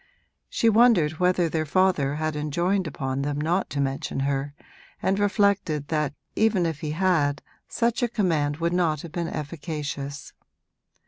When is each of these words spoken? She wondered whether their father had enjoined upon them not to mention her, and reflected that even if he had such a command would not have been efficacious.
She 0.49 0.67
wondered 0.67 1.19
whether 1.19 1.47
their 1.47 1.63
father 1.67 2.15
had 2.15 2.35
enjoined 2.35 2.87
upon 2.87 3.21
them 3.21 3.39
not 3.39 3.69
to 3.69 3.79
mention 3.79 4.21
her, 4.21 4.55
and 4.99 5.19
reflected 5.19 5.89
that 5.89 6.15
even 6.35 6.65
if 6.65 6.79
he 6.79 6.89
had 6.89 7.43
such 7.67 8.01
a 8.01 8.07
command 8.09 8.57
would 8.57 8.73
not 8.73 9.01
have 9.03 9.11
been 9.11 9.27
efficacious. 9.27 10.33